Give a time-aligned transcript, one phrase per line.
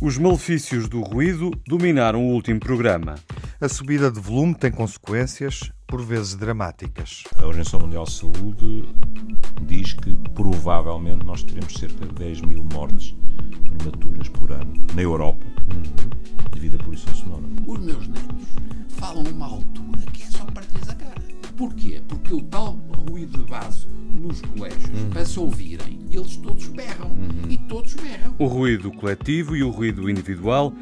[0.00, 3.16] Os malefícios do ruído dominaram o último programa.
[3.60, 7.24] A subida de volume tem consequências, por vezes dramáticas.
[7.36, 8.88] A Organização Mundial de Saúde
[9.62, 13.16] diz que provavelmente nós teremos cerca de 10 mil mortes
[13.76, 16.50] prematuras por ano na Europa uhum.
[16.52, 17.42] devido à poluição sonora.
[17.66, 18.46] Os meus netos
[18.90, 21.27] falam uma altura que é só partir a cara.
[21.58, 22.00] Porquê?
[22.06, 22.78] Porque o tal
[23.10, 25.10] ruído de base nos colégios, uhum.
[25.10, 27.10] para se ouvirem, eles todos berram.
[27.10, 27.50] Uhum.
[27.50, 28.34] E todos berram.
[28.38, 30.72] O ruído coletivo e o ruído individual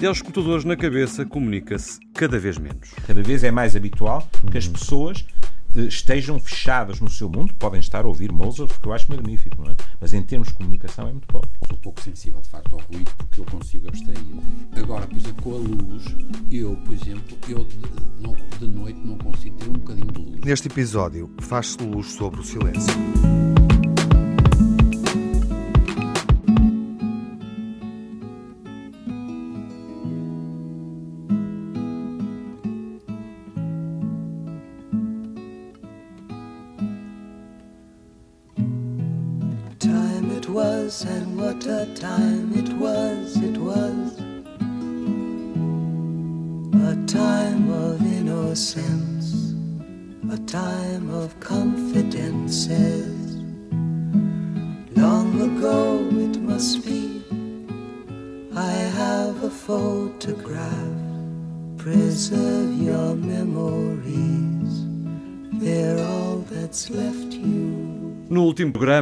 [0.00, 2.90] e aos escutadores na cabeça comunica-se cada vez menos.
[3.06, 7.80] Cada vez é mais habitual que as pessoas eh, estejam fechadas no seu mundo, podem
[7.80, 9.76] estar a ouvir Mozart, que eu acho magnífico, não é?
[10.00, 11.50] Mas em termos de comunicação é muito pobre.
[11.66, 14.18] Sou pouco sensível, de facto, ao ruído, porque eu consigo abstrair.
[14.76, 16.04] Agora, por exemplo, com a luz,
[16.50, 17.78] eu, por exemplo, eu de,
[18.20, 20.40] não, de noite não consigo ter um bocadinho de luz.
[20.44, 23.49] Neste episódio, faz-se luz sobre o silêncio.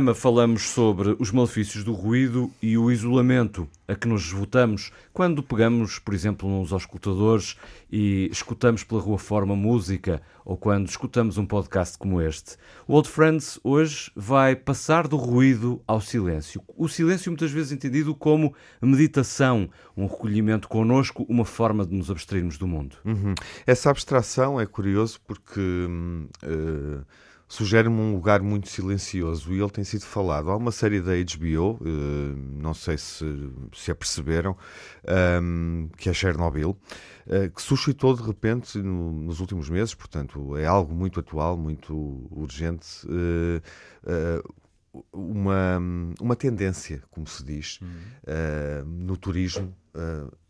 [0.09, 5.43] Programa falamos sobre os malefícios do ruído e o isolamento a que nos votamos quando
[5.43, 7.57] pegamos, por exemplo, nos auscultadores
[7.91, 12.57] e escutamos pela rua forma música ou quando escutamos um podcast como este.
[12.87, 16.63] O Old Friends hoje vai passar do ruído ao silêncio.
[16.77, 22.57] O silêncio muitas vezes entendido como meditação, um recolhimento connosco, uma forma de nos abstrairmos
[22.57, 22.97] do mundo.
[23.05, 23.35] Uhum.
[23.67, 25.61] Essa abstração é curioso porque...
[26.45, 30.51] Uh sugere-me um lugar muito silencioso e ele tem sido falado.
[30.51, 33.25] Há uma série da HBO, eh, não sei se
[33.73, 34.57] se aperceberam,
[35.05, 36.77] ehm, que é Chernobyl,
[37.27, 41.95] eh, que suscitou de repente nos últimos meses, portanto é algo muito atual, muito
[42.31, 44.43] urgente, eh,
[45.13, 45.79] uma,
[46.21, 48.85] uma tendência, como se diz, uhum.
[49.07, 49.75] no turismo.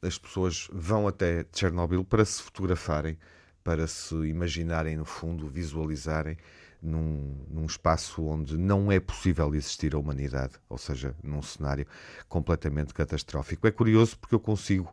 [0.03, 3.19] as pessoas vão até Chernobyl para se fotografarem,
[3.65, 6.37] para se imaginarem no fundo, visualizarem
[6.83, 11.87] num, num, espaço onde não é possível existir a humanidade, ou seja, num cenário
[12.28, 13.66] completamente catastrófico.
[13.66, 14.93] É curioso porque eu consigo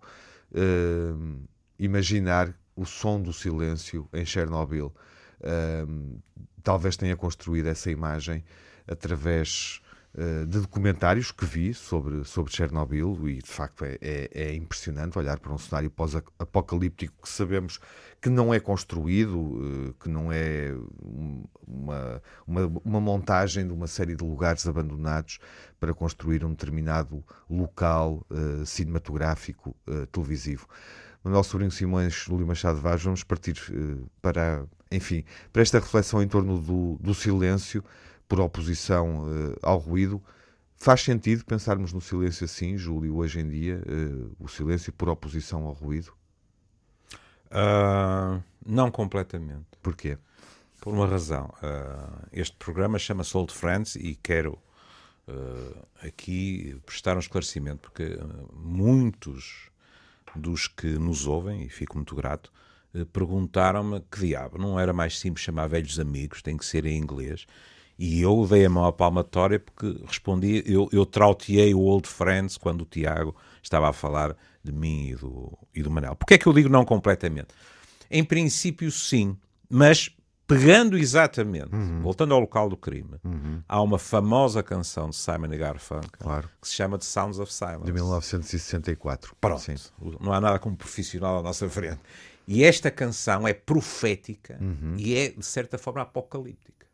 [0.51, 1.39] uh,
[1.77, 4.93] imaginar o som do silêncio em Chernobyl.
[5.39, 6.19] Uh,
[6.63, 8.43] talvez tenha construído essa imagem
[8.87, 9.81] através
[10.47, 15.37] de documentários que vi sobre, sobre Chernobyl e de facto é, é, é impressionante olhar
[15.39, 17.79] para um cenário pós-apocalíptico que sabemos
[18.25, 20.75] que não é construído, eh, que não é
[21.63, 25.37] uma, uma, uma, montagem de uma série de lugares abandonados
[25.79, 30.67] para construir um determinado local uh, cinematográfico uh, televisivo.
[31.23, 35.23] Manuel Sobrinho Simões, Lúcio Machado Vaz, vamos partir uh, para, enfim,
[35.53, 37.83] para esta reflexão em torno do, do silêncio
[38.27, 39.25] por oposição
[39.61, 40.21] ao ruído.
[40.75, 43.81] Faz sentido pensarmos no silêncio assim, Júlio, hoje em dia,
[44.39, 46.11] o silêncio por oposição ao ruído?
[47.55, 49.65] Uh, não completamente.
[49.81, 50.17] Porquê?
[50.81, 51.53] Por uma razão.
[51.63, 54.59] Uh, este programa chama-se Old Friends e quero
[55.27, 58.19] uh, aqui prestar um esclarecimento, porque
[58.53, 59.69] muitos
[60.35, 62.51] dos que nos ouvem, e fico muito grato,
[63.13, 67.45] perguntaram-me que diabo, não era mais simples chamar velhos amigos, tem que ser em inglês.
[67.97, 72.57] E eu dei a mão à palmatória porque respondi, eu, eu trauteei o Old Friends
[72.57, 76.15] quando o Tiago estava a falar de mim e do, e do Manel.
[76.15, 77.49] Porquê é que eu digo não completamente?
[78.11, 79.37] Em princípio, sim,
[79.69, 80.13] mas
[80.47, 82.01] pegando exatamente, uhum.
[82.01, 83.61] voltando ao local do crime, uhum.
[83.67, 86.49] há uma famosa canção de Simon e Garfunkel claro.
[86.61, 87.85] que se chama The Sounds of Silence.
[87.85, 89.35] De 1964.
[89.39, 89.61] Pronto.
[89.61, 89.75] Sim.
[90.19, 91.99] Não há nada como profissional à nossa frente.
[92.47, 94.95] E esta canção é profética uhum.
[94.97, 96.84] e é, de certa forma, apocalíptica.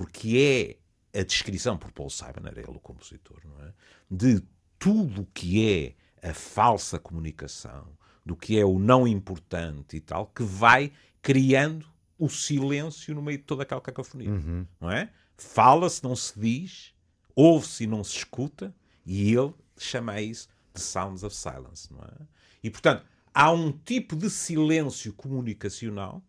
[0.00, 0.78] Porque
[1.12, 3.74] é a descrição por Paul Simon, era ele o compositor, não é?
[4.10, 4.42] de
[4.78, 7.86] tudo o que é a falsa comunicação,
[8.24, 11.86] do que é o não importante e tal, que vai criando
[12.18, 14.30] o silêncio no meio de toda aquela cacofonia.
[14.30, 14.66] Uhum.
[14.80, 15.12] Não é?
[15.36, 16.94] Fala-se, não se diz,
[17.36, 18.74] ouve-se e não se escuta,
[19.04, 21.92] e ele chama isso de sounds of silence.
[21.92, 22.26] Não é?
[22.62, 23.04] E, portanto,
[23.34, 26.24] há um tipo de silêncio comunicacional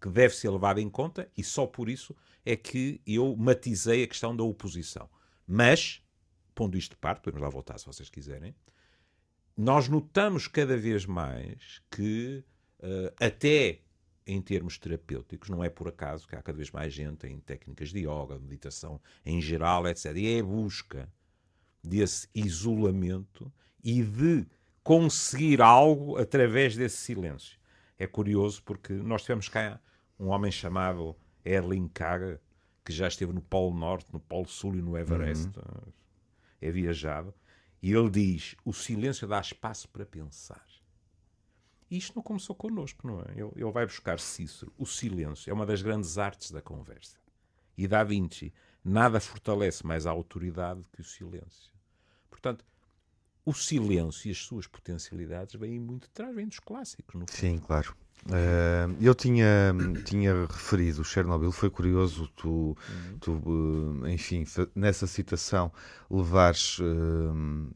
[0.00, 4.08] que deve ser levado em conta, e só por isso é que eu matizei a
[4.08, 5.08] questão da oposição.
[5.46, 6.02] Mas,
[6.54, 8.54] pondo isto de parte, podemos lá voltar se vocês quiserem,
[9.56, 12.42] nós notamos cada vez mais que,
[12.78, 13.80] uh, até
[14.26, 17.90] em termos terapêuticos, não é por acaso que há cada vez mais gente em técnicas
[17.90, 20.16] de yoga, meditação em geral, etc.
[20.16, 21.12] E é a busca
[21.82, 24.46] desse isolamento e de
[24.82, 27.58] conseguir algo através desse silêncio.
[27.98, 29.80] É curioso porque nós tivemos cá
[30.20, 32.40] um homem chamado Erling Kaga,
[32.84, 35.92] que já esteve no Polo Norte, no Polo Sul e no Everest, uhum.
[36.60, 37.34] é viajado,
[37.82, 40.64] e ele diz: o silêncio dá espaço para pensar.
[41.90, 43.32] E isto não começou connosco, não é?
[43.32, 44.72] Ele, ele vai buscar Cícero.
[44.78, 47.18] O silêncio é uma das grandes artes da conversa.
[47.76, 48.52] E Da Vinci,
[48.84, 51.72] nada fortalece mais a autoridade que o silêncio.
[52.30, 52.64] Portanto,
[53.44, 57.36] o silêncio e as suas potencialidades vêm muito de trás, vêm dos clássicos, no fundo.
[57.36, 57.96] Sim, claro.
[58.26, 59.74] Uh, eu tinha,
[60.04, 63.18] tinha referido Chernobyl, foi curioso tu, uhum.
[63.18, 64.44] tu uh, enfim,
[64.74, 65.72] nessa citação
[66.10, 67.70] levares uh,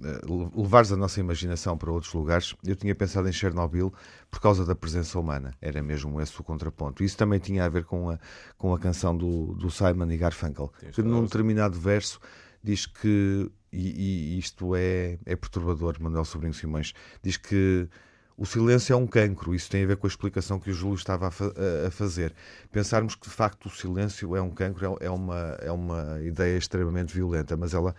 [0.00, 0.20] eh,
[0.54, 3.92] levares a nossa imaginação para outros lugares, eu tinha pensado em Chernobyl
[4.30, 7.02] por causa da presença humana, era mesmo esse o contraponto.
[7.02, 8.18] Isso também tinha a ver com a,
[8.56, 12.20] com a canção do, do Simon e Garfunkel, que num determinado verso
[12.62, 17.88] diz que, e, e isto é, é perturbador, Manuel Sobrinho Simões, diz que
[18.38, 19.52] o silêncio é um cancro.
[19.52, 21.52] Isso tem a ver com a explicação que o Júlio estava a, fa
[21.86, 22.32] a, fazer.
[22.70, 26.56] Pensarmos que de facto o silêncio é um cancro é, é uma, é uma ideia
[26.56, 27.96] extremamente violenta, mas ela.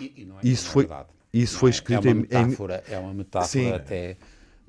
[0.00, 0.86] E, e é isso foi.
[0.86, 1.08] Verdade.
[1.30, 1.72] Isso foi é?
[1.72, 2.92] escrito é uma metáfora, em...
[2.92, 3.72] É uma metáfora Sim.
[3.72, 4.16] até.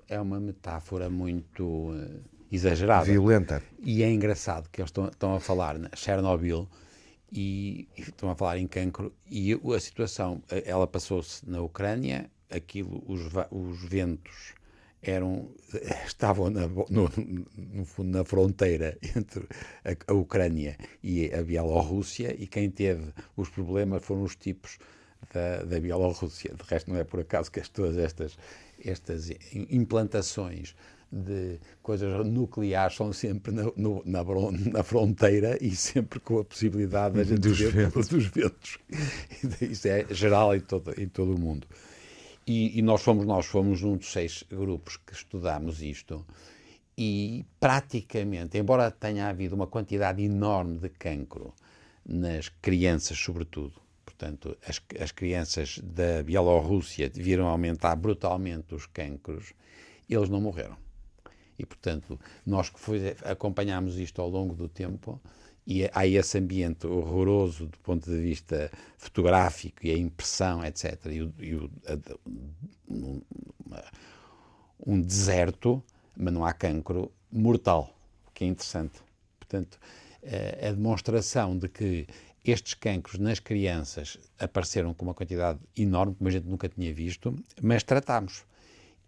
[0.10, 2.22] É uma metáfora muito uh,
[2.52, 3.06] exagerada.
[3.06, 3.64] Violenta.
[3.82, 6.68] E é engraçado que eles estão, estão a falar na Chernobyl
[7.32, 12.30] e, e, estão a falar em cancro e a situação, eh, ela passou-se na Ucrânia,
[12.50, 14.54] aquilo, os, os ventos
[15.04, 15.50] eram
[16.06, 17.12] estavam na, no,
[17.58, 19.46] no fundo na fronteira entre
[19.84, 24.78] a, a, Ucrânia e a Bielorrússia e quem teve os problemas foram os tipos
[25.34, 26.54] da, da Bielorrússia.
[26.54, 28.38] De resto, não é por acaso que todas estas,
[28.84, 29.32] estas
[29.70, 30.76] implantações
[31.12, 34.24] de coisas nucleares são sempre na, no, na,
[34.72, 38.08] na, fronteira e sempre com a possibilidade da gente dos ventos.
[38.08, 38.80] dos ventos.
[39.62, 41.68] Isso é geral em todo, em todo o mundo.
[42.46, 46.26] E, e, nós fomos nós fomos um dos seis grupos que estudamos isto
[46.98, 51.54] e praticamente, embora tenha havido uma quantidade enorme de cancro
[52.06, 53.84] nas crianças, sobretudo,
[54.24, 59.54] Portanto, as, as crianças da Bielorrússia viram aumentar brutalmente os cancros,
[60.10, 60.78] eles não morreram.
[61.58, 62.78] E, portanto, nós que
[63.26, 65.20] acompanhámos isto ao longo do tempo,
[65.66, 71.22] e há esse ambiente horroroso do ponto de vista fotográfico e a impressão, etc., e,
[71.22, 72.34] o, e o, a,
[72.90, 73.22] um,
[74.86, 75.82] um deserto,
[76.16, 77.96] mas não há cancro mortal,
[78.28, 79.00] o que é interessante.
[79.40, 79.80] Portanto,
[80.62, 82.08] a demonstração de que
[82.44, 87.34] estes cancros nas crianças apareceram com uma quantidade enorme, como a gente nunca tinha visto,
[87.62, 88.44] mas tratámos.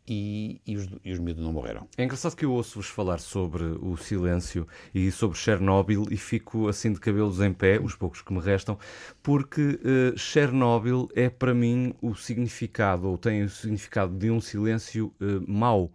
[0.07, 1.87] E, e, os, e os miúdos não morreram.
[1.97, 6.93] É engraçado que eu ouço-vos falar sobre o silêncio e sobre Chernobyl e fico assim
[6.93, 8.77] de cabelos em pé, os poucos que me restam,
[9.23, 15.11] porque uh, Chernobyl é para mim o significado, ou tem o significado de um silêncio
[15.19, 15.91] uh, mau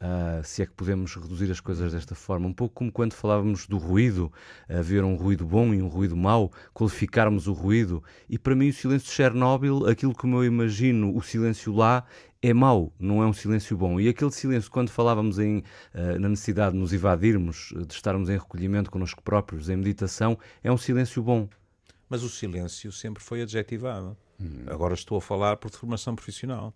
[0.00, 2.46] Uh, se é que podemos reduzir as coisas desta forma.
[2.46, 4.32] Um pouco como quando falávamos do ruído,
[4.68, 8.00] haver um ruído bom e um ruído mau, qualificarmos o ruído.
[8.28, 12.04] E para mim, o silêncio de Chernobyl, aquilo como eu imagino o silêncio lá,
[12.40, 14.00] é mau, não é um silêncio bom.
[14.00, 18.34] E aquele silêncio, quando falávamos em, uh, na necessidade de nos evadirmos, de estarmos em
[18.34, 21.48] recolhimento connosco próprios, em meditação, é um silêncio bom.
[22.08, 24.16] Mas o silêncio sempre foi adjetivado.
[24.40, 24.64] Hum.
[24.66, 26.72] Agora estou a falar por formação profissional.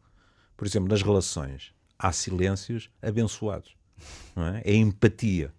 [0.56, 3.76] Por exemplo, nas relações há silêncios abençoados.
[4.36, 4.72] É?
[4.72, 4.74] é?
[4.74, 5.54] empatia.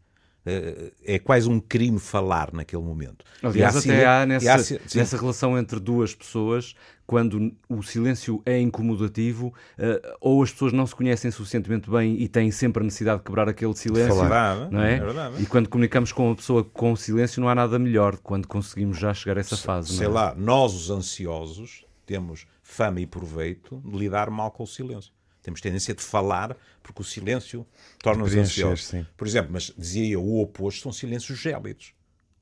[0.45, 3.23] É, é quase um crime falar naquele momento.
[3.41, 9.47] Aliás, até há nessa, há, nessa relação entre duas pessoas, quando o silêncio é incomodativo,
[9.47, 13.23] uh, ou as pessoas não se conhecem suficientemente bem e têm sempre a necessidade de
[13.23, 14.15] quebrar aquele silêncio.
[14.15, 14.69] Falar.
[14.69, 14.95] Não é?
[14.95, 15.41] é verdade.
[15.41, 19.13] E quando comunicamos com uma pessoa com silêncio, não há nada melhor quando conseguimos já
[19.13, 19.95] chegar a essa fase.
[19.95, 20.09] Sei é?
[20.09, 25.12] lá, nós os ansiosos temos fama e proveito de lidar mal com o silêncio.
[25.43, 27.67] Temos tendência de falar porque o silêncio
[28.00, 28.88] torna-nos ansiosos.
[28.88, 29.05] Sim.
[29.15, 31.93] Por exemplo, mas dizia eu, o oposto são silêncios gélidos.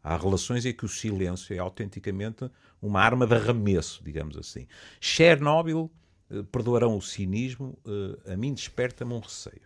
[0.03, 2.50] Há relações em que o silêncio é autenticamente
[2.81, 4.67] uma arma de arremesso, digamos assim.
[5.00, 5.91] Chernobyl,
[6.29, 9.62] eh, perdoarão o cinismo, eh, a mim desperta-me um receio,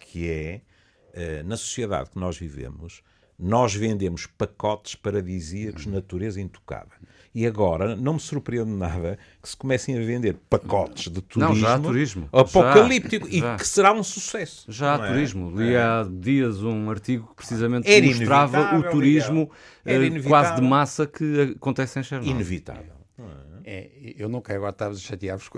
[0.00, 0.62] que é,
[1.14, 3.02] eh, na sociedade que nós vivemos,
[3.38, 6.90] nós vendemos pacotes paradisíacos, natureza intocada.
[7.34, 11.60] E agora não me surpreende nada que se comecem a vender pacotes de turismo, não,
[11.60, 12.28] já há turismo.
[12.30, 13.54] apocalíptico já, já.
[13.54, 14.70] e que será um sucesso.
[14.70, 15.08] Já há é?
[15.08, 15.50] turismo.
[15.58, 15.80] Li é.
[15.80, 19.50] há dias um artigo que precisamente Era mostrava o turismo
[19.84, 22.34] eh, quase de massa que acontece em Chernobyl.
[22.34, 23.02] Inevitável.
[23.64, 25.48] É, eu não quero agora estar a chatear-vos,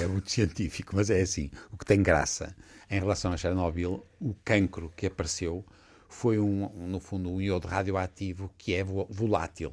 [0.00, 1.50] é muito científico, mas é assim.
[1.70, 2.54] O que tem graça
[2.90, 5.64] em relação a Chernobyl, o cancro que apareceu
[6.12, 9.72] foi, um, no fundo, um iodo radioativo que é volátil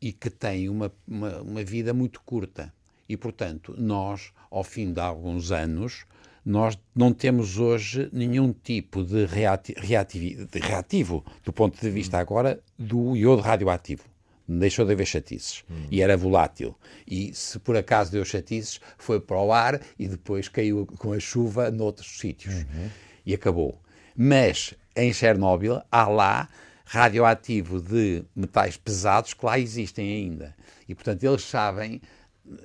[0.00, 2.72] e que tem uma, uma, uma vida muito curta.
[3.08, 6.06] E, portanto, nós, ao fim de alguns anos,
[6.44, 12.18] nós não temos hoje nenhum tipo de, reati reativo, de reativo do ponto de vista
[12.18, 14.04] agora do iodo radioativo.
[14.48, 15.62] Deixou de haver chatices.
[15.70, 15.86] Hum.
[15.90, 16.74] E era volátil.
[17.06, 21.20] E se por acaso deu chatices, foi para o ar e depois caiu com a
[21.20, 22.54] chuva noutros sítios.
[22.54, 22.90] Uhum.
[23.24, 23.80] E acabou.
[24.16, 26.48] Mas em Chernobyl há lá
[26.84, 30.54] radioativo de metais pesados que lá existem ainda.
[30.88, 32.00] E portanto eles sabem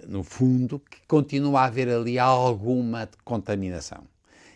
[0.08, 4.04] no fundo, que continua a haver ali alguma contaminação.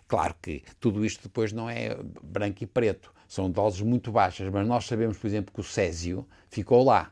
[0.07, 4.67] Claro que tudo isto depois não é branco e preto, são doses muito baixas, mas
[4.67, 7.11] nós sabemos, por exemplo, que o césio ficou lá.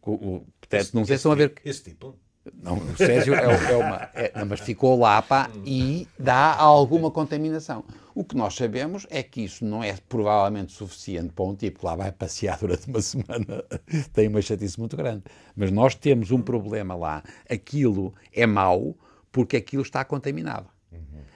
[0.00, 1.54] Portanto, não sei se estão a ver.
[1.64, 2.16] Esse tipo?
[2.60, 4.10] Não, o Césio é, é uma.
[4.14, 7.84] É, não, mas ficou lá pá, e dá alguma contaminação.
[8.14, 11.86] O que nós sabemos é que isso não é provavelmente suficiente para um tipo que
[11.86, 13.64] lá vai passear durante uma semana,
[14.12, 15.24] tem uma chatice muito grande.
[15.56, 17.22] Mas nós temos um problema lá.
[17.48, 18.96] Aquilo é mau
[19.30, 20.71] porque aquilo está contaminado.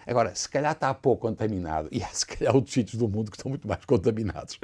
[0.07, 3.37] Agora, se calhar está pouco contaminado, e há se calhar outros sítios do mundo que
[3.37, 4.59] estão muito mais contaminados.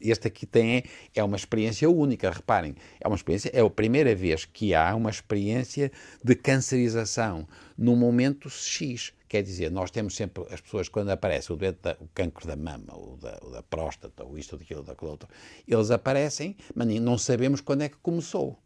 [0.00, 0.84] Este aqui tem,
[1.14, 5.10] é uma experiência única, reparem, é uma experiência, é a primeira vez que há uma
[5.10, 7.46] experiência de cancerização
[7.78, 9.12] num momento X.
[9.28, 12.92] Quer dizer, nós temos sempre as pessoas, quando aparece o, da, o cancro da mama,
[12.94, 15.28] ou da, ou da próstata, ou isto, ou daquilo, daquilo outro,
[15.66, 18.61] eles aparecem, mas não sabemos quando é que começou.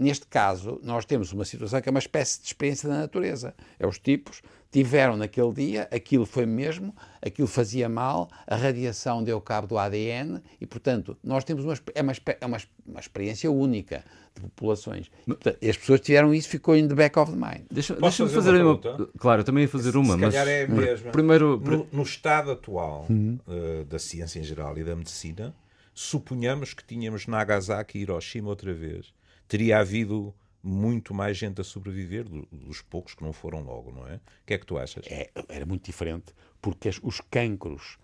[0.00, 3.52] Neste caso, nós temos uma situação que é uma espécie de experiência da natureza.
[3.80, 4.40] É os tipos
[4.70, 10.40] tiveram naquele dia, aquilo foi mesmo, aquilo fazia mal, a radiação deu cabo do ADN
[10.60, 14.04] e, portanto, nós temos uma, é uma, é uma, uma experiência única
[14.36, 15.10] de populações.
[15.22, 17.66] E, portanto, as pessoas tiveram isso, ficou in the back of the mind.
[17.68, 20.34] Deixa-me deixa fazer, uma, uma Claro, eu também ia fazer uma, Se mas.
[20.34, 21.10] calhar é a mesma.
[21.10, 23.36] Primeiro, no, no estado atual uhum.
[23.48, 25.52] uh, da ciência em geral e da medicina,
[25.92, 29.12] suponhamos que tínhamos Nagasaki e Hiroshima outra vez.
[29.48, 34.16] Teria havido muito mais gente a sobreviver dos poucos que não foram logo, não é?
[34.16, 35.04] O que é que tu achas?
[35.06, 37.98] É, era muito diferente, porque os cancros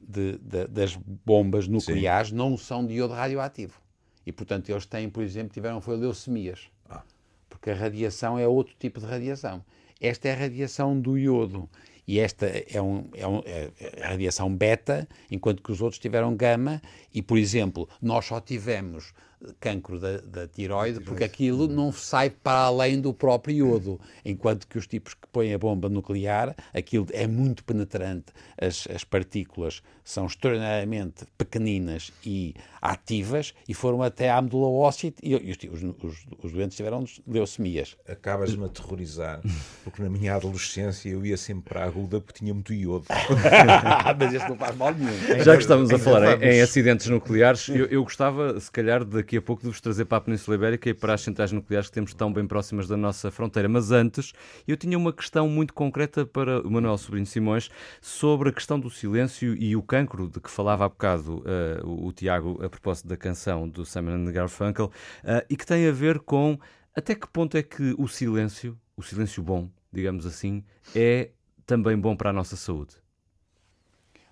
[0.00, 2.36] de, de, das bombas nucleares Sim.
[2.36, 3.80] não são de iodo radioativo.
[4.26, 6.68] E, portanto, eles têm, por exemplo, tiveram foi leucemias.
[6.88, 7.02] Ah.
[7.48, 9.64] Porque a radiação é outro tipo de radiação.
[10.00, 11.68] Esta é a radiação do iodo.
[12.06, 13.70] E esta é, um, é, um, é
[14.02, 16.80] a radiação beta, enquanto que os outros tiveram gama.
[17.12, 19.12] E, por exemplo, nós só tivemos
[19.60, 24.78] cancro da, da tiroide, porque aquilo não sai para além do próprio iodo, enquanto que
[24.78, 30.24] os tipos que põem a bomba nuclear, aquilo é muito penetrante, as, as partículas são
[30.24, 36.52] extraordinariamente pequeninas e ativas e foram até à medula óssea e, e os, os, os,
[36.52, 37.94] doentes tiveram leucemias.
[38.08, 39.42] Acabas-me a aterrorizar,
[39.84, 43.04] porque na minha adolescência eu ia sempre para a aguda porque tinha muito iodo.
[44.18, 45.44] Mas isso não faz mal nenhum.
[45.44, 49.18] Já que estamos a falar em, em acidentes nucleares, eu, eu gostava, se calhar, de
[49.28, 51.88] daqui a pouco de vos trazer para a Península Ibérica e para as centrais nucleares
[51.88, 53.68] que temos tão bem próximas da nossa fronteira.
[53.68, 54.32] Mas antes,
[54.66, 57.68] eu tinha uma questão muito concreta para o Manuel Sobrinho Simões
[58.00, 62.06] sobre a questão do silêncio e o cancro de que falava há bocado uh, o,
[62.06, 66.20] o, Tiago a propósito da canção do Simon Garfunkel uh, e que tem a ver
[66.20, 66.58] com
[66.96, 71.32] até que ponto é que o silêncio, o silêncio bom, digamos assim, é
[71.66, 72.96] também bom para a nossa saúde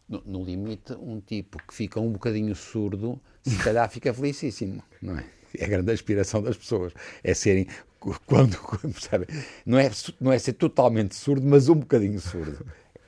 [0.09, 5.19] no, no, limite, um tipo que fica um bocadinho surdo, se calhar fica felicíssimo, não
[5.19, 5.25] é?
[5.59, 7.67] É a grande aspiração das pessoas, é serem,
[8.27, 9.27] quando, quando sabe,
[9.65, 12.67] não é, não é ser totalmente surdo, mas um bocadinho surdo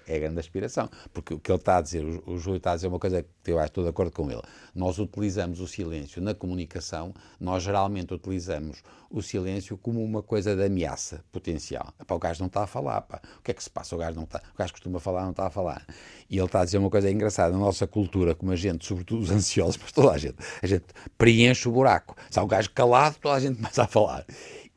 [0.09, 0.89] é a grande aspiração.
[1.13, 3.25] Porque o que ele está a dizer, o, o Júlio está a dizer uma coisa
[3.45, 4.43] que eu estou de acordo com ele.
[4.75, 10.65] Nós utilizamos o silêncio na comunicação, nós geralmente utilizamos o silêncio como uma coisa de
[10.65, 11.93] ameaça potencial.
[12.11, 13.21] O gajo não está a falar, pá.
[13.39, 13.95] o que é que se passa?
[13.95, 15.87] O gajo, não está, o gajo costuma falar, não está a falar.
[16.29, 17.53] E ele está a dizer uma coisa engraçada.
[17.53, 20.87] Na nossa cultura, como a gente, sobretudo os ansiosos, mas toda a gente, a gente
[21.17, 22.17] preenche o buraco.
[22.31, 24.27] Se há um gajo calado, toda a gente começa a falar.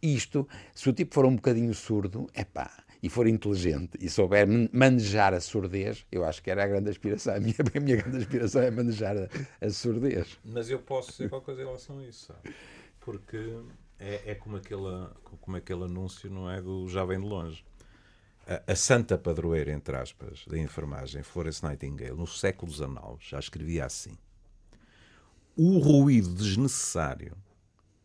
[0.01, 2.71] Isto, se o tipo for um bocadinho surdo, é pá,
[3.01, 7.35] e for inteligente e souber manejar a surdez, eu acho que era a grande aspiração.
[7.35, 9.27] A minha, a minha grande aspiração é manejar a,
[9.65, 10.39] a surdez.
[10.45, 12.53] Mas eu posso dizer qualquer coisa em relação a isso, sabe?
[13.01, 13.61] porque
[13.99, 15.09] é, é como, aquele,
[15.41, 16.61] como aquele anúncio, não é?
[16.61, 17.65] Do Já Vem de Longe.
[18.47, 23.85] A, a santa padroeira, entre aspas, da enfermagem, Florence Nightingale, no século XIX, já escrevia
[23.85, 24.17] assim:
[25.57, 27.35] O ruído desnecessário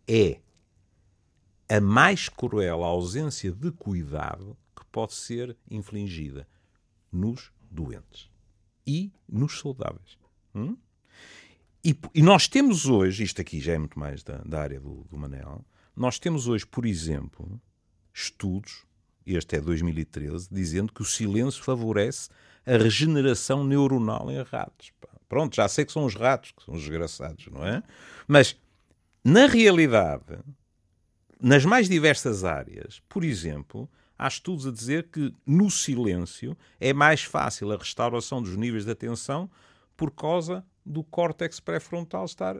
[0.08, 0.40] é
[1.68, 4.56] a mais cruel ausência de cuidado
[4.96, 6.48] pode ser infligida
[7.12, 8.30] nos doentes
[8.86, 10.16] e nos saudáveis.
[10.54, 10.74] Hum?
[11.84, 15.04] E, e, nós temos hoje, isto aqui já é muito mais da, da área do,
[15.04, 15.62] do Manel,
[15.94, 17.60] Nós temos hoje, por exemplo,
[18.10, 18.86] estudos,
[19.26, 22.30] este é 2013, dizendo que o silêncio favorece
[22.64, 24.94] a regeneração neuronal em ratos.
[25.28, 27.82] Pronto, já sei que são os ratos que são os desgraçados, não é?
[28.26, 28.56] Mas,
[29.22, 30.38] na realidade,
[31.38, 33.86] nas mais diversas áreas, por exemplo,
[34.18, 38.90] há estudos a dizer que no silêncio é mais fácil a restauração dos níveis de
[38.90, 39.50] atenção
[39.96, 42.56] por causa do córtex pré-frontal estar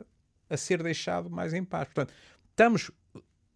[0.49, 1.85] a ser deixado mais em paz.
[1.85, 2.13] Portanto,
[2.49, 2.91] estamos.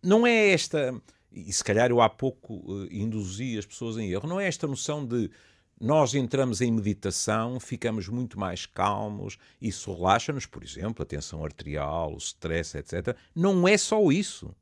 [0.03, 0.99] Não é esta.
[1.31, 4.27] E se calhar eu há pouco uh, induzi as pessoas em erro.
[4.27, 5.29] Não é esta noção de
[5.79, 12.13] nós entramos em meditação, ficamos muito mais calmos, isso relaxa-nos, por exemplo, a tensão arterial,
[12.13, 13.17] o stress, etc.
[13.33, 14.55] Não é só isso.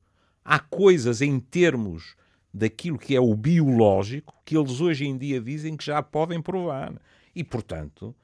[0.46, 2.16] Há coisas em termos
[2.54, 7.00] daquilo que é o biológico que eles hoje em dia dizem que já podem provar.
[7.36, 8.16] E, portanto,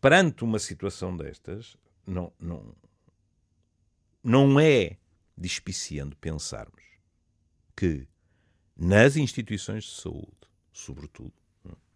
[0.00, 1.76] perante uma situação destas,
[2.06, 2.74] não, não,
[4.22, 4.96] não é
[5.36, 6.82] despiciando pensarmos
[7.76, 8.06] que
[8.76, 11.32] nas instituições de saúde, sobretudo,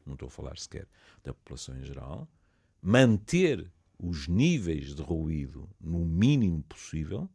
[0.04, 0.87] não estou a falar sequer
[1.23, 2.28] da população em geral,
[2.80, 7.28] manter os níveis de ruído no mínimo possível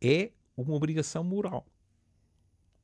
[0.00, 1.66] é uma obrigação moral.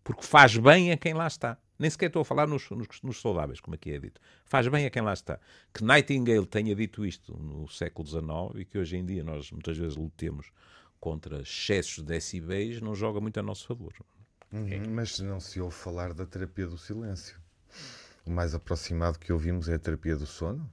[0.06, 1.58] Porque faz bem a quem lá está.
[1.76, 4.20] Nem sequer estou a falar nos, nos, nos, saudáveis, como aqui é dito.
[4.44, 5.40] Faz bem a quem lá está.
[5.75, 9.76] Que Nightingale tenha dito isto no século XIX e que hoje em dia nós muitas
[9.76, 10.52] vezes lutemos
[11.00, 13.92] contra excessos de decibéis, não joga muito a nosso favor.
[14.52, 14.78] Uhum, é.
[14.86, 17.36] Mas não se ouve falar da terapia do silêncio.
[18.25, 20.70] O mais aproximado que ouvimos é a terapia do sono?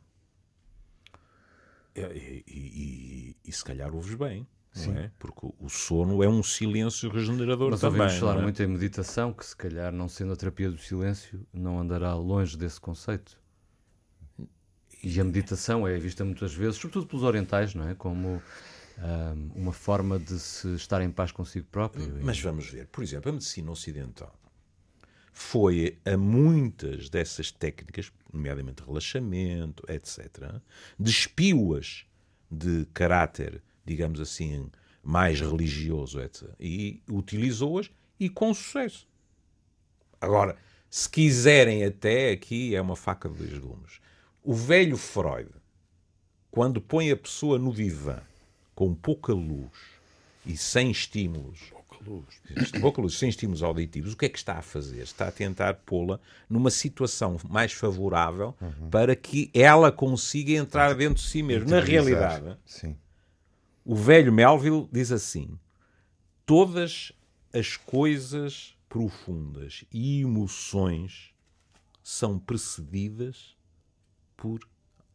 [1.95, 4.47] E, e, e, e se calhar ouves bem.
[4.73, 4.97] Sim.
[4.97, 5.11] É?
[5.19, 7.99] Porque o sono é um silêncio regenerador Mas também.
[7.99, 8.41] Mas falar é?
[8.41, 12.57] muito em meditação, que se calhar, não sendo a terapia do silêncio, não andará longe
[12.57, 13.39] desse conceito.
[15.03, 17.93] E a meditação é vista muitas vezes, sobretudo pelos orientais, não é?
[17.93, 18.41] Como
[18.97, 22.19] um, uma forma de se estar em paz consigo próprio.
[22.21, 24.33] Mas vamos ver, por exemplo, a medicina ocidental
[25.33, 30.61] foi a muitas dessas técnicas, nomeadamente relaxamento, etc.,
[30.97, 32.05] despiu-as
[32.49, 34.69] de caráter, digamos assim,
[35.03, 39.07] mais religioso, etc., e utilizou-as e com sucesso.
[40.19, 40.55] Agora,
[40.89, 43.99] se quiserem até aqui, é uma faca de dois gumes.
[44.43, 45.49] O velho Freud,
[46.51, 48.21] quando põe a pessoa no divã
[48.75, 49.71] com pouca luz
[50.45, 54.59] e sem estímulos, pouca luz, pouca luz, sem estímulos auditivos, o que é que está
[54.59, 55.01] a fazer?
[55.01, 56.19] Está a tentar pô-la
[56.49, 58.89] numa situação mais favorável uhum.
[58.89, 61.69] para que ela consiga entrar dentro de si mesma.
[61.69, 62.95] Na realidade, Sim.
[63.85, 65.59] O velho Melville diz assim:
[66.45, 67.11] todas
[67.53, 71.33] as coisas profundas e emoções
[72.01, 73.57] são precedidas
[74.35, 74.59] por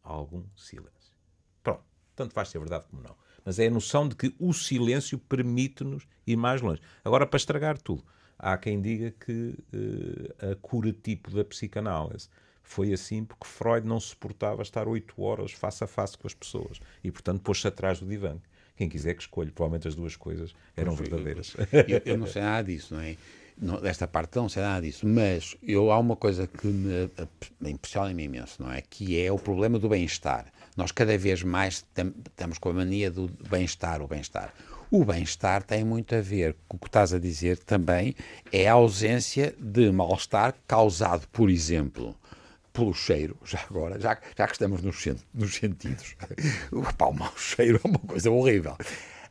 [0.03, 1.17] algum silêncio.
[1.61, 1.83] Pronto,
[2.15, 3.15] tanto faz ser verdade como não
[3.49, 6.81] mas é a noção de que o silêncio permite-nos ir mais longe.
[7.03, 8.03] Agora, para estragar tudo,
[8.37, 12.29] há quem diga que uh, a cura tipo da psicanálise
[12.61, 16.79] foi assim porque Freud não suportava estar oito horas face a face com as pessoas
[17.03, 18.37] e, portanto, pôs-se atrás do divã.
[18.79, 21.53] Quem quiser que escolha, provavelmente as duas coisas eram verdadeiras.
[21.85, 23.17] Eu, eu, não sei nada disso, não é?
[23.61, 27.11] Não, desta parte não sei nada disso, mas eu, há uma coisa que me,
[27.59, 28.81] me impressiona imenso, não é?
[28.81, 30.45] Que é o problema do bem-estar.
[30.77, 34.53] Nós cada vez mais estamos com a mania do bem-estar, o bem-estar.
[34.89, 38.15] O bem-estar tem muito a ver com o que estás a dizer também,
[38.49, 42.15] é a ausência de mal-estar causado, por exemplo,
[42.79, 46.15] pelo cheiro, já agora, já, já que estamos nos, nos sentidos.
[46.71, 48.77] O mau cheiro é uma coisa horrível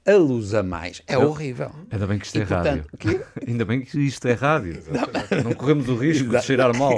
[0.08, 1.70] a luz a mais é horrível.
[1.90, 2.86] Ainda bem que isto e, é portanto, rádio.
[2.98, 3.20] Que...
[3.46, 4.82] Ainda bem que isto é rádio.
[4.90, 6.96] Não, não corremos o risco de cheirar mal.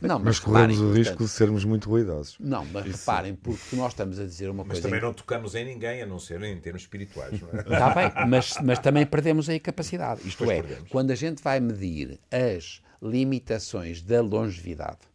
[0.00, 2.36] Não, mas, mas corremos o risco portanto, de sermos muito ruidosos.
[2.40, 2.98] Não, mas Isso.
[2.98, 4.82] reparem, porque nós estamos a dizer uma mas coisa.
[4.82, 7.40] Mas também não tocamos em ninguém, a não ser em termos espirituais.
[7.40, 7.62] Não é?
[7.62, 10.26] Está bem, mas, mas também perdemos aí capacidade.
[10.26, 10.90] Isto pois é, perdemos.
[10.90, 15.11] quando a gente vai medir as limitações da longevidade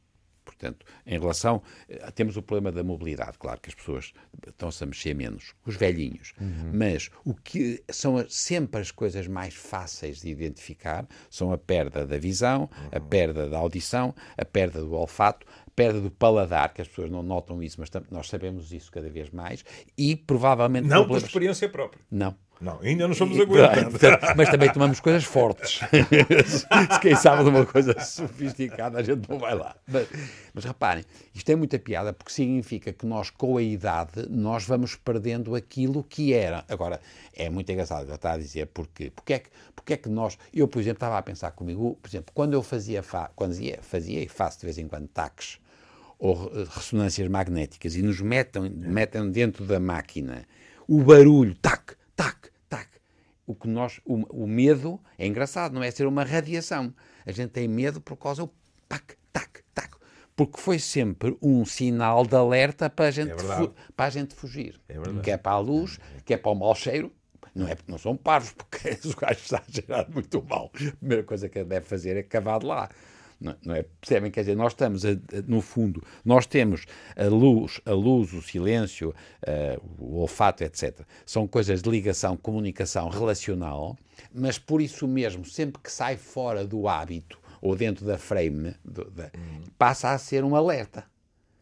[0.57, 1.61] Portanto, em relação.
[1.87, 4.11] Eh, temos o problema da mobilidade, claro que as pessoas
[4.45, 6.33] estão-se a mexer menos, os velhinhos.
[6.41, 6.71] Uhum.
[6.73, 12.17] Mas o que são sempre as coisas mais fáceis de identificar são a perda da
[12.17, 12.89] visão, uhum.
[12.91, 17.11] a perda da audição, a perda do olfato, a perda do paladar, que as pessoas
[17.11, 19.63] não notam isso, mas nós sabemos isso cada vez mais,
[19.95, 20.87] e provavelmente.
[20.87, 21.23] Não problemas...
[21.23, 22.01] por experiência própria.
[22.09, 22.35] Não.
[22.59, 23.97] Não, ainda não somos aguentando.
[24.35, 25.79] Mas também tomamos coisas fortes.
[26.47, 29.75] Se quem sabe de uma coisa sofisticada, a gente não vai lá.
[29.87, 30.07] Mas,
[30.53, 34.95] mas, reparem, isto é muita piada porque significa que nós, com a idade, nós vamos
[34.95, 36.65] perdendo aquilo que era.
[36.67, 36.99] Agora,
[37.35, 40.37] é muito engraçado, já está a dizer, porque, porque, é que, porque é que nós...
[40.53, 44.23] Eu, por exemplo, estava a pensar comigo, por exemplo, quando eu fazia, fa, quando fazia
[44.23, 45.59] e faço de vez em quando taques
[46.19, 50.43] ou ressonâncias magnéticas e nos metem, metem dentro da máquina
[50.87, 51.76] o barulho, tac.
[53.47, 56.93] O que nós, o, o, medo é engraçado, não é ser uma radiação.
[57.25, 58.51] A gente tem medo por causa do
[58.89, 59.95] tac, tac, tac.
[60.35, 63.35] Porque foi sempre um sinal de alerta para a gente, é
[63.95, 64.79] para a gente fugir.
[64.89, 67.11] É que é para a luz, que é para o mau cheiro.
[67.55, 70.69] Não, é, não são parvos, porque os gajos estão a gerar muito mal.
[70.75, 72.89] A primeira coisa que deve fazer é cavar de lá.
[73.39, 73.83] Não, não é?
[74.01, 74.31] Percebem?
[74.31, 75.15] Quer dizer, nós estamos, a, a,
[75.47, 81.01] no fundo, nós temos a luz, a luz, o silêncio, uh, o olfato, etc.
[81.25, 83.97] São coisas de ligação, comunicação relacional,
[84.33, 89.09] mas por isso mesmo, sempre que sai fora do hábito ou dentro da frame, do,
[89.11, 89.63] da, hum.
[89.77, 91.05] passa a ser um alerta.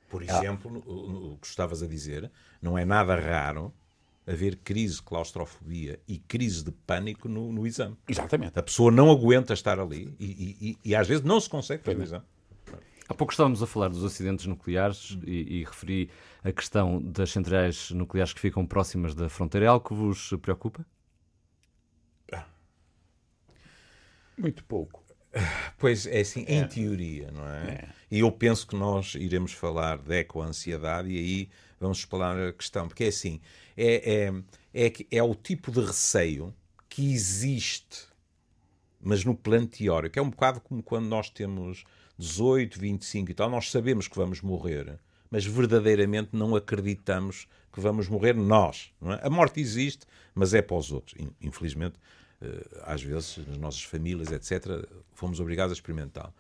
[0.10, 1.34] Por exemplo, ah.
[1.34, 3.74] o que estavas a dizer, não é nada raro
[4.28, 7.96] haver crise de claustrofobia e crise de pânico no, no exame.
[8.08, 8.58] Exatamente.
[8.58, 12.00] A pessoa não aguenta estar ali e, e, e às vezes não se consegue fazer
[12.00, 12.26] o exame.
[13.08, 16.10] Há pouco estávamos a falar dos acidentes nucleares e, e, referi
[16.44, 19.68] a questão das centrais nucleares que ficam próximas da fronteira.
[19.68, 20.84] É algo que vos preocupa?
[24.38, 25.05] Muito pouco.
[25.78, 26.56] Pois é assim, é.
[26.56, 27.67] em teoria, não é?
[27.67, 27.89] é?
[28.10, 32.88] E eu penso que nós iremos falar de ecoansiedade e aí vamos explorar a questão,
[32.88, 33.41] porque é assim,
[33.76, 34.32] é,
[34.74, 36.54] é, é, é o tipo de receio
[36.88, 38.08] que existe,
[39.02, 40.17] mas no plano teórico.
[40.17, 41.84] É um bocado como quando nós temos
[42.17, 44.98] 18, 25 e tal, nós sabemos que vamos morrer,
[45.30, 48.93] mas verdadeiramente não acreditamos que vamos morrer nós.
[49.02, 49.28] É?
[49.28, 51.15] A morte existe, mas é para os outros.
[51.41, 52.00] Infelizmente,
[52.84, 56.34] às vezes, nas nossas famílias, etc., fomos obrigados a experimentá-lo.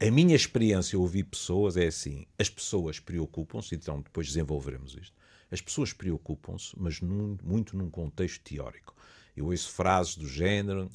[0.00, 5.16] A minha experiência, eu ouvi pessoas, é assim: as pessoas preocupam-se, então depois desenvolveremos isto.
[5.50, 8.94] As pessoas preocupam-se, mas num, muito num contexto teórico.
[9.36, 10.90] Eu ouço frases do género: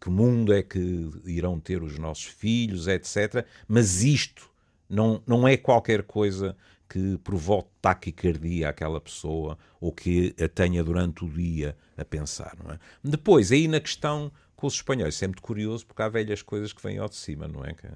[0.00, 3.46] que mundo é que irão ter os nossos filhos, etc.
[3.68, 4.50] Mas isto
[4.88, 6.56] não, não é qualquer coisa
[6.88, 12.56] que provoque taquicardia àquela pessoa ou que a tenha durante o dia a pensar.
[12.62, 12.78] Não é?
[13.02, 16.98] Depois, aí na questão com os espanhóis, muito curioso porque há velhas coisas que vêm
[16.98, 17.74] ao de cima, não é?
[17.74, 17.88] Que,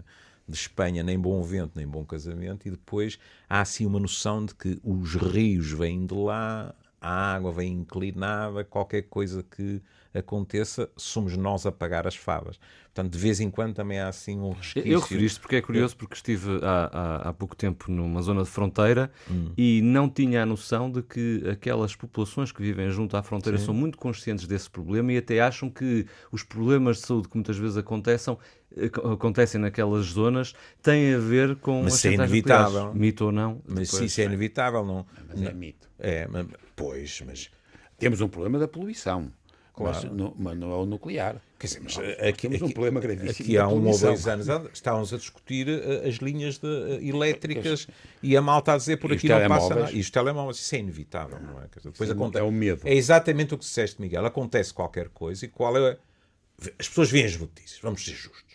[0.51, 4.55] de Espanha, nem bom vento, nem bom casamento, e depois há assim uma noção de
[4.55, 9.81] que os rios vêm de lá, a água vem inclinada, qualquer coisa que
[10.13, 12.59] aconteça, somos nós a pagar as favas.
[12.93, 14.91] Portanto, de vez em quando também há assim um resquício.
[14.91, 18.43] Eu referi isto porque é curioso, porque estive há, há, há pouco tempo numa zona
[18.43, 19.53] de fronteira hum.
[19.57, 23.67] e não tinha a noção de que aquelas populações que vivem junto à fronteira Sim.
[23.67, 27.57] são muito conscientes desse problema e até acham que os problemas de saúde que muitas
[27.57, 28.37] vezes acontecem
[29.13, 33.01] acontecem naquelas zonas têm a ver com mas as é inevitável nucleares.
[33.01, 37.23] mito ou não mas depois, isso é inevitável não mas é mito é mas, pois
[37.27, 37.51] mas
[37.99, 39.31] temos um problema da poluição
[39.81, 39.97] Claro.
[40.03, 41.41] Mas, no, mas não é o nuclear.
[41.59, 43.31] Quer dizer, mas aqui, temos aqui, um problema gravíssimo.
[43.31, 47.87] Aqui há um ou dois anos estávamos a discutir uh, as linhas de, uh, elétricas
[48.23, 49.93] e a malta a dizer por aqui não passa nada.
[49.93, 51.67] E os telemóveis, isso é inevitável, não é?
[51.67, 52.83] Dizer, depois acontece, é o medo.
[52.85, 54.25] É exatamente o que disseste, Miguel.
[54.25, 55.99] Acontece qualquer coisa e qual é.
[56.79, 58.50] As pessoas veem as notícias, vamos ser justos.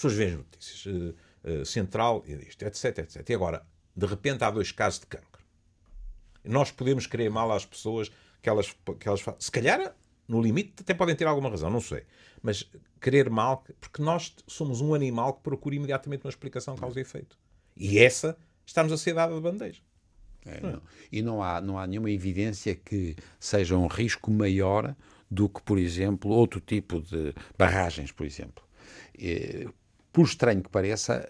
[0.00, 0.86] As pessoas veem as notícias.
[0.86, 3.28] Uh, central, isto, etc, etc.
[3.28, 5.42] E agora, de repente, há dois casos de cancro.
[6.44, 8.10] Nós podemos querer mal às pessoas
[8.42, 9.94] que elas, que elas Se calhar
[10.28, 12.04] no limite, até podem ter alguma razão, não sei.
[12.42, 17.02] Mas querer mal, porque nós somos um animal que procura imediatamente uma explicação causa e
[17.02, 17.38] efeito.
[17.74, 18.36] E essa
[18.66, 19.80] está-nos a ser dada de bandeja.
[20.44, 20.82] É, não.
[21.10, 24.94] E não há, não há nenhuma evidência que seja um risco maior
[25.30, 28.62] do que, por exemplo, outro tipo de barragens, por exemplo
[30.12, 31.28] por estranho que pareça,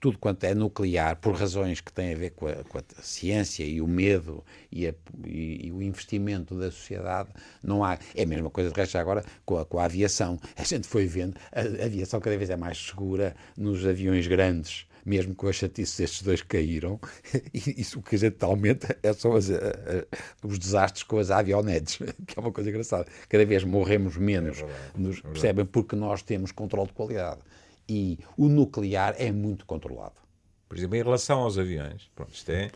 [0.00, 3.64] tudo quanto é nuclear, por razões que têm a ver com a, com a ciência
[3.64, 7.30] e o medo e, a, e, e, o investimento da sociedade,
[7.62, 7.98] não há.
[8.14, 10.38] É a mesma coisa de resto agora com a, com a aviação.
[10.56, 14.86] A gente foi vendo, a, aviação cada vez é mais segura nos aviões grandes.
[15.04, 17.00] Mesmo com a chatice destes dois caíram,
[17.52, 19.48] isso que a gente aumenta é só as,
[20.44, 23.06] os desastres com as avionetes, que é uma coisa engraçada.
[23.28, 25.64] Cada vez morremos menos, é verdade, nos, é percebem?
[25.64, 27.40] Porque nós temos controle de qualidade
[27.88, 30.20] e o nuclear é muito controlado.
[30.68, 32.70] Por exemplo, em relação aos aviões, pronto, isto é.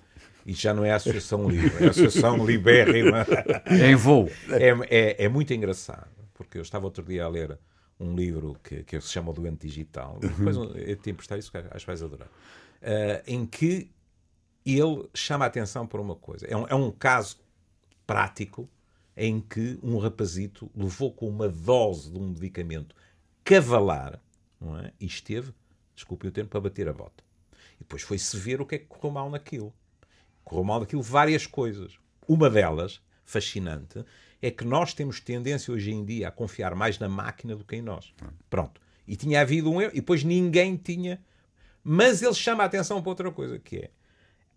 [0.45, 3.27] Isto já não é a Associação Livre, é a Associação Libérrima.
[3.67, 4.31] É em voo.
[4.51, 7.59] É, é, é, muito engraçado, porque eu estava outro dia a ler
[7.99, 11.81] um livro que, que se chama O Doente Digital, depois eu te emprestar isso, acho
[11.81, 13.91] que vais adorar, uh, em que
[14.65, 16.47] ele chama a atenção para uma coisa.
[16.47, 17.39] É um, é um caso
[18.07, 18.69] prático
[19.17, 22.95] em que um rapazito levou com uma dose de um medicamento
[23.43, 24.21] cavalar
[24.61, 24.93] não é?
[25.01, 25.53] E esteve,
[25.95, 27.25] desculpe o termo, para bater a bota.
[27.75, 29.73] E depois foi-se ver o que é que correu mal naquilo.
[30.45, 31.99] Correu mal naquilo várias coisas.
[32.27, 34.05] Uma delas, fascinante,
[34.41, 37.77] é que nós temos tendência hoje em dia a confiar mais na máquina do que
[37.77, 38.13] em nós.
[38.49, 38.81] Pronto.
[39.07, 41.23] E tinha havido um erro, e depois ninguém tinha.
[41.83, 43.91] Mas ele chama a atenção para outra coisa, que é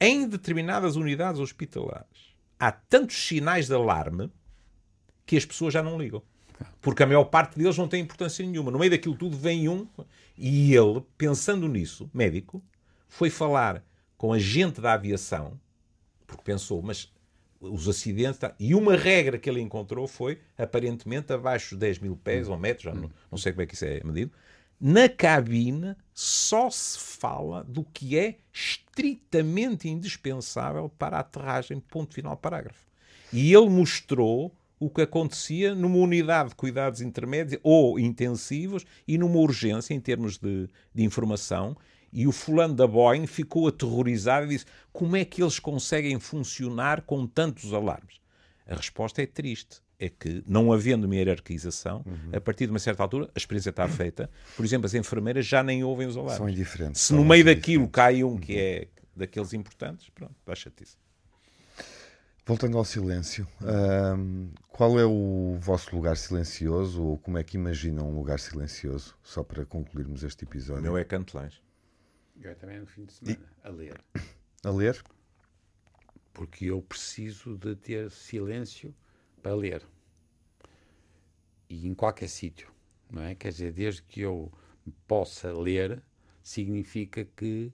[0.02, 4.30] em determinadas unidades hospitalares há tantos sinais de alarme
[5.26, 6.22] que as pessoas já não ligam.
[6.82, 8.72] Porque a maior parte deles não tem importância nenhuma.
[8.72, 9.88] No meio daquilo tudo vem um,
[10.38, 12.64] e ele, pensando nisso, médico,
[13.08, 13.84] foi falar
[14.18, 15.60] com a gente da aviação,
[16.26, 17.12] porque pensou, mas
[17.60, 18.40] os acidentes.
[18.60, 22.84] E uma regra que ele encontrou foi, aparentemente, abaixo de 10 mil pés ou metros,
[22.84, 24.32] já não, não sei como é que isso é medido,
[24.80, 32.38] na cabine só se fala do que é estritamente indispensável para a aterragem, ponto final,
[32.38, 32.88] parágrafo.
[33.32, 39.38] E ele mostrou o que acontecia numa unidade de cuidados intermédios ou intensivos e numa
[39.38, 41.76] urgência em termos de, de informação.
[42.12, 47.02] E o fulano da Boeing ficou aterrorizado e disse: como é que eles conseguem funcionar
[47.02, 48.16] com tantos alarmes?
[48.68, 49.82] A resposta é triste.
[50.02, 53.86] É que, não havendo uma hierarquização, a partir de uma certa altura, a experiência está
[53.86, 54.30] feita.
[54.56, 56.38] Por exemplo, as enfermeiras já nem ouvem os alarmes.
[56.38, 57.02] São indiferentes.
[57.02, 60.96] Se no meio daquilo cai um que é daqueles importantes, pronto, dá chatice.
[62.50, 68.10] Voltando ao silêncio, ahm, qual é o vosso lugar silencioso ou como é que imaginam
[68.10, 69.16] um lugar silencioso?
[69.22, 70.82] Só para concluirmos este O episódio.
[70.82, 71.62] meu é Cantelães.
[72.42, 74.04] Eu também no fim de semana, a ler.
[74.64, 75.00] A ler?
[76.34, 78.96] Porque eu preciso de ter silêncio
[79.44, 79.86] para ler.
[81.70, 82.72] E em qualquer sítio,
[83.12, 83.36] não é?
[83.36, 84.52] Quer dizer, desde que eu
[85.08, 86.02] possa ler,
[86.42, 87.72] significa que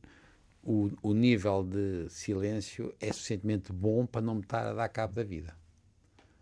[0.65, 5.13] o, o nível de silêncio é suficientemente bom para não me estar a dar cabo
[5.13, 5.55] da vida.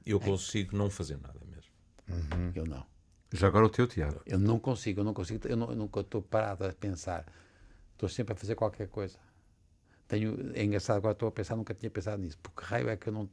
[0.06, 1.72] Eu consigo não fazer nada mesmo.
[2.56, 2.86] Eu não.
[3.32, 4.22] Já agora o teu, Tiago.
[4.26, 7.26] Eu não consigo, eu não consigo, eu, não, eu nunca estou parado a pensar.
[7.94, 9.18] Estou sempre a fazer qualquer coisa.
[10.08, 12.38] Tenho, é engraçado, agora estou a pensar, nunca tinha pensado nisso.
[12.42, 13.30] Porque raio é que eu não.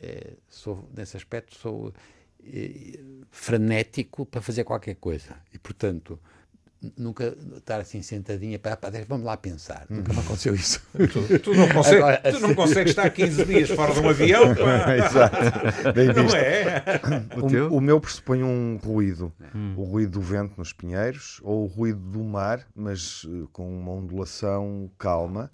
[0.00, 1.92] eh, sou, nesse aspecto, sou
[2.44, 2.98] eh,
[3.30, 5.40] frenético para fazer qualquer coisa.
[5.52, 6.18] E, portanto,
[6.96, 9.86] nunca estar assim sentadinha para, para vamos lá pensar.
[9.88, 10.80] Nunca me aconteceu isso.
[10.92, 14.54] Tu, tu não consegues, Agora, tu não consegues estar 15 dias fora de um avião,
[14.54, 14.96] pá.
[14.96, 15.92] Exato.
[15.94, 16.36] Bem não visto.
[16.36, 16.82] é?
[17.36, 17.74] O?
[17.74, 19.32] O, o meu pressupõe um ruído.
[19.76, 23.92] O ruído do vento nos pinheiros ou o ruído do mar, mas eh, com uma
[23.92, 25.50] ondulação calma.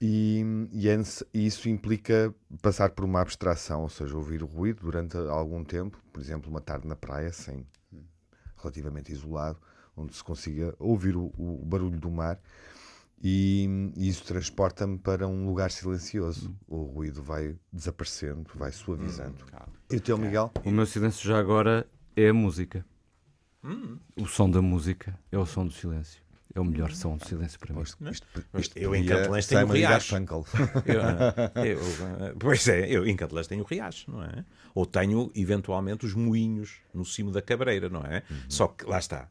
[0.00, 0.98] E, e é
[1.34, 6.02] e isso implica passar por uma abstração, ou seja, ouvir o ruído durante algum tempo,
[6.10, 7.66] por exemplo, uma tarde na praia, sem
[8.56, 9.58] relativamente isolado,
[10.00, 12.40] onde se consiga ouvir o, o barulho do mar.
[13.22, 16.56] E, e isso transporta-me para um lugar silencioso.
[16.66, 19.44] O ruído vai desaparecendo, vai suavizando.
[19.90, 20.50] E o teu, Miguel?
[20.64, 21.86] O meu silêncio já agora
[22.16, 22.84] é a música.
[24.16, 26.22] O som da música é o som do silêncio.
[26.52, 27.82] É o melhor som do silêncio para mim.
[27.82, 30.16] Isto, isto, Mas isto eu em podia Cantelães tenho e riacho.
[30.16, 34.44] Eu, ah, eu, ah, pois é, eu em Cantelães tenho riacho, não é?
[34.74, 38.24] Ou tenho, eventualmente, os moinhos no cimo da cabreira, não é?
[38.48, 39.28] Só que, lá está.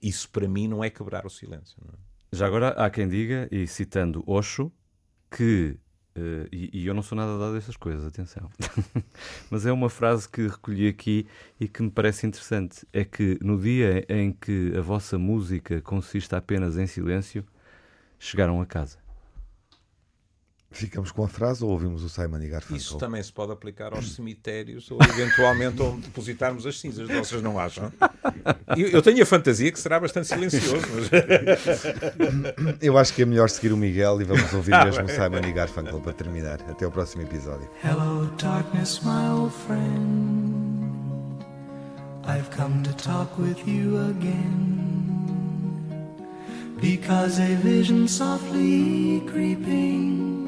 [0.00, 1.76] Isso para mim não é quebrar o silêncio.
[1.92, 2.36] É?
[2.36, 4.70] Já agora há quem diga, e citando Osho,
[5.30, 5.76] que.
[6.14, 8.50] eh, e, e eu não sou nada dado a essas coisas, atenção.
[9.50, 11.26] Mas é uma frase que recolhi aqui
[11.58, 12.86] e que me parece interessante.
[12.92, 17.44] É que no dia em que a vossa música consiste apenas em silêncio,
[18.18, 18.98] chegaram a casa.
[20.70, 22.76] Ficamos com a frase ou ouvimos o Simon e Garfunkel?
[22.76, 27.58] Isso também se pode aplicar aos cemitérios ou eventualmente onde depositarmos as cinzas, vocês não
[27.58, 27.90] acham?
[28.76, 31.08] Eu, eu tenho a fantasia que será bastante silencioso, mas
[32.82, 35.52] Eu acho que é melhor seguir o Miguel e vamos ouvir mesmo o Simon e
[35.52, 36.60] Garfunkel para terminar.
[36.68, 37.68] Até o próximo episódio.
[37.82, 40.68] Hello, darkness, my old friend.
[42.26, 44.84] I've come to talk with you again.
[46.78, 50.47] Because a vision softly creeping